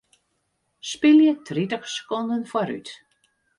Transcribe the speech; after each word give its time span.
Spylje 0.91 1.35
tritich 1.51 1.85
sekonden 1.93 2.43
foarút. 2.55 2.93